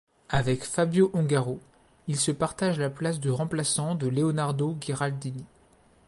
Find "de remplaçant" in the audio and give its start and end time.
3.19-3.93